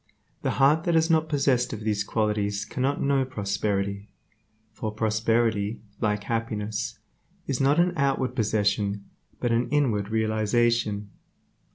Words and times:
The 0.41 0.57
heart 0.57 0.83
that 0.85 0.95
is 0.95 1.11
not 1.11 1.29
possessed 1.29 1.73
of 1.73 1.81
these 1.81 2.03
qualities 2.03 2.65
cannot 2.65 3.03
know 3.03 3.23
prosperity, 3.23 4.09
for 4.71 4.91
prosperity, 4.91 5.79
like 5.99 6.23
happiness, 6.23 6.97
is 7.45 7.61
not 7.61 7.79
an 7.79 7.93
outward 7.95 8.35
possession, 8.35 9.05
but 9.39 9.51
an 9.51 9.69
inward 9.69 10.09
realization. 10.09 11.11